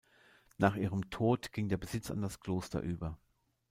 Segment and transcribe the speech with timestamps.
[0.57, 3.19] Nach ihrem Tod ging der Besitz an das Kloster über.